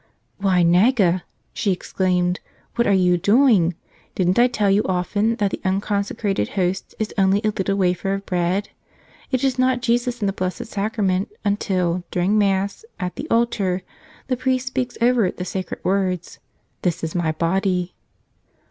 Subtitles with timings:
[0.39, 1.23] "Why, Naga!"
[1.53, 2.39] she exclaimed.
[2.73, 3.75] "What are you doing?
[4.15, 8.25] Didn't I tell you often that the unconsecrated host is only a little wafer of
[8.25, 8.69] bread?
[9.29, 13.83] It is not Jesus in the Blessed Sacrament until, during Mass, at the altar,
[14.25, 16.39] the priest speaks over it the sacred words,
[16.81, 17.93] 'This is My Body.